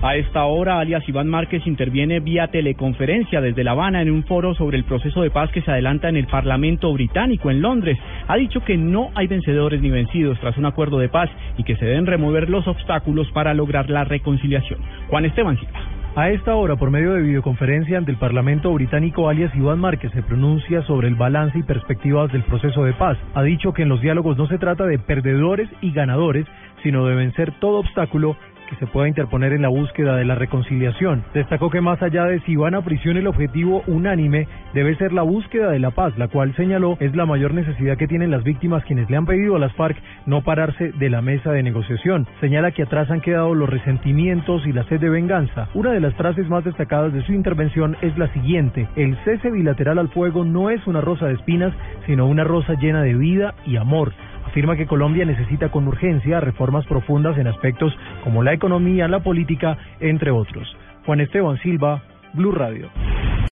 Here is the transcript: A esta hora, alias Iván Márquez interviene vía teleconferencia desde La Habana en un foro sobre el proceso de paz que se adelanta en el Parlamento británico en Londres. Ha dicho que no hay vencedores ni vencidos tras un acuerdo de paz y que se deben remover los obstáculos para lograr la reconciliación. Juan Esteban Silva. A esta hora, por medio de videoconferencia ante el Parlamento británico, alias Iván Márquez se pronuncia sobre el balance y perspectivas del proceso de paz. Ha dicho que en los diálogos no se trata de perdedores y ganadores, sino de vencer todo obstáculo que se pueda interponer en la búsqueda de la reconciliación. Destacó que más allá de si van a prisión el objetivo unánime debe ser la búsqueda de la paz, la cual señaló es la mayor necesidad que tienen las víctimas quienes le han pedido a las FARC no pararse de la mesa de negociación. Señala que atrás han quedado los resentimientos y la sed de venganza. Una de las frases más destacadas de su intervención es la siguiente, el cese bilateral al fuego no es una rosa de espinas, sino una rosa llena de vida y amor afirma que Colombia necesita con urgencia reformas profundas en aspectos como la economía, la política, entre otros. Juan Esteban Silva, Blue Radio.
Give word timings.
A 0.00 0.16
esta 0.16 0.46
hora, 0.46 0.78
alias 0.80 1.06
Iván 1.06 1.28
Márquez 1.28 1.66
interviene 1.66 2.20
vía 2.20 2.46
teleconferencia 2.46 3.42
desde 3.42 3.62
La 3.62 3.72
Habana 3.72 4.00
en 4.00 4.10
un 4.10 4.24
foro 4.24 4.54
sobre 4.54 4.78
el 4.78 4.84
proceso 4.84 5.20
de 5.20 5.28
paz 5.28 5.50
que 5.50 5.60
se 5.60 5.70
adelanta 5.70 6.08
en 6.08 6.16
el 6.16 6.26
Parlamento 6.26 6.90
británico 6.94 7.50
en 7.50 7.60
Londres. 7.60 7.98
Ha 8.26 8.36
dicho 8.36 8.64
que 8.64 8.78
no 8.78 9.10
hay 9.16 9.26
vencedores 9.26 9.82
ni 9.82 9.90
vencidos 9.90 10.40
tras 10.40 10.56
un 10.56 10.64
acuerdo 10.64 10.98
de 10.98 11.10
paz 11.10 11.28
y 11.58 11.64
que 11.64 11.76
se 11.76 11.84
deben 11.84 12.06
remover 12.06 12.48
los 12.48 12.66
obstáculos 12.66 13.30
para 13.32 13.52
lograr 13.52 13.90
la 13.90 14.04
reconciliación. 14.04 14.80
Juan 15.10 15.26
Esteban 15.26 15.58
Silva. 15.58 15.80
A 16.16 16.30
esta 16.30 16.54
hora, 16.54 16.76
por 16.76 16.90
medio 16.90 17.12
de 17.12 17.22
videoconferencia 17.22 17.98
ante 17.98 18.12
el 18.12 18.18
Parlamento 18.18 18.72
británico, 18.72 19.28
alias 19.28 19.54
Iván 19.54 19.80
Márquez 19.80 20.12
se 20.12 20.22
pronuncia 20.22 20.80
sobre 20.82 21.08
el 21.08 21.16
balance 21.16 21.58
y 21.58 21.64
perspectivas 21.64 22.32
del 22.32 22.44
proceso 22.44 22.84
de 22.84 22.94
paz. 22.94 23.18
Ha 23.34 23.42
dicho 23.42 23.74
que 23.74 23.82
en 23.82 23.88
los 23.90 24.00
diálogos 24.00 24.38
no 24.38 24.46
se 24.46 24.58
trata 24.58 24.86
de 24.86 24.98
perdedores 24.98 25.68
y 25.82 25.90
ganadores, 25.92 26.46
sino 26.84 27.04
de 27.06 27.16
vencer 27.16 27.52
todo 27.58 27.80
obstáculo 27.80 28.36
que 28.68 28.76
se 28.76 28.86
pueda 28.86 29.08
interponer 29.08 29.52
en 29.52 29.62
la 29.62 29.68
búsqueda 29.68 30.16
de 30.16 30.24
la 30.24 30.34
reconciliación. 30.34 31.24
Destacó 31.34 31.70
que 31.70 31.80
más 31.80 32.02
allá 32.02 32.24
de 32.24 32.40
si 32.40 32.56
van 32.56 32.74
a 32.74 32.82
prisión 32.82 33.16
el 33.16 33.26
objetivo 33.26 33.82
unánime 33.86 34.48
debe 34.72 34.96
ser 34.96 35.12
la 35.12 35.22
búsqueda 35.22 35.70
de 35.70 35.78
la 35.78 35.90
paz, 35.90 36.16
la 36.18 36.28
cual 36.28 36.54
señaló 36.56 36.96
es 37.00 37.14
la 37.14 37.26
mayor 37.26 37.54
necesidad 37.54 37.96
que 37.96 38.08
tienen 38.08 38.30
las 38.30 38.44
víctimas 38.44 38.84
quienes 38.84 39.08
le 39.10 39.16
han 39.16 39.26
pedido 39.26 39.56
a 39.56 39.58
las 39.58 39.72
FARC 39.74 39.96
no 40.26 40.42
pararse 40.42 40.92
de 40.92 41.10
la 41.10 41.22
mesa 41.22 41.52
de 41.52 41.62
negociación. 41.62 42.26
Señala 42.40 42.72
que 42.72 42.82
atrás 42.82 43.10
han 43.10 43.20
quedado 43.20 43.54
los 43.54 43.68
resentimientos 43.68 44.66
y 44.66 44.72
la 44.72 44.84
sed 44.84 45.00
de 45.00 45.10
venganza. 45.10 45.68
Una 45.74 45.92
de 45.92 46.00
las 46.00 46.14
frases 46.14 46.48
más 46.48 46.64
destacadas 46.64 47.12
de 47.12 47.22
su 47.22 47.32
intervención 47.32 47.96
es 48.02 48.16
la 48.18 48.32
siguiente, 48.32 48.88
el 48.96 49.16
cese 49.24 49.50
bilateral 49.50 49.98
al 49.98 50.08
fuego 50.08 50.44
no 50.44 50.70
es 50.70 50.86
una 50.86 51.00
rosa 51.00 51.26
de 51.26 51.34
espinas, 51.34 51.72
sino 52.06 52.26
una 52.26 52.44
rosa 52.44 52.74
llena 52.74 53.02
de 53.02 53.14
vida 53.14 53.54
y 53.66 53.76
amor 53.76 54.12
afirma 54.54 54.76
que 54.76 54.86
Colombia 54.86 55.24
necesita 55.24 55.68
con 55.68 55.88
urgencia 55.88 56.38
reformas 56.38 56.86
profundas 56.86 57.36
en 57.38 57.48
aspectos 57.48 57.92
como 58.22 58.44
la 58.44 58.52
economía, 58.52 59.08
la 59.08 59.18
política, 59.18 59.76
entre 59.98 60.30
otros. 60.30 60.76
Juan 61.04 61.18
Esteban 61.18 61.58
Silva, 61.58 62.04
Blue 62.34 62.52
Radio. 62.52 62.88